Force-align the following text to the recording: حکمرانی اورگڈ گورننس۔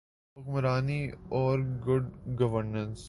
حکمرانی 0.37 1.01
اورگڈ 1.33 2.03
گورننس۔ 2.39 2.99